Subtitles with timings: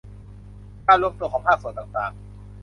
[0.87, 2.11] การรวมตัวของภาคส่วนต่างต่าง